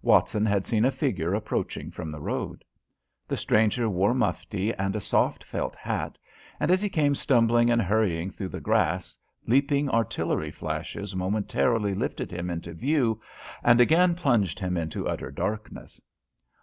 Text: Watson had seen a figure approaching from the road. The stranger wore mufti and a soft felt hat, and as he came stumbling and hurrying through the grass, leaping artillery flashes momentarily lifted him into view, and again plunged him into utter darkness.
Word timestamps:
Watson 0.00 0.46
had 0.46 0.64
seen 0.64 0.86
a 0.86 0.90
figure 0.90 1.34
approaching 1.34 1.90
from 1.90 2.10
the 2.10 2.22
road. 2.22 2.64
The 3.28 3.36
stranger 3.36 3.86
wore 3.86 4.14
mufti 4.14 4.72
and 4.72 4.96
a 4.96 4.98
soft 5.00 5.44
felt 5.44 5.76
hat, 5.76 6.16
and 6.58 6.70
as 6.70 6.80
he 6.80 6.88
came 6.88 7.14
stumbling 7.14 7.68
and 7.68 7.82
hurrying 7.82 8.30
through 8.30 8.48
the 8.48 8.62
grass, 8.62 9.18
leaping 9.46 9.90
artillery 9.90 10.50
flashes 10.50 11.14
momentarily 11.14 11.94
lifted 11.94 12.30
him 12.32 12.48
into 12.48 12.72
view, 12.72 13.20
and 13.62 13.78
again 13.78 14.14
plunged 14.14 14.58
him 14.58 14.78
into 14.78 15.06
utter 15.06 15.30
darkness. 15.30 16.00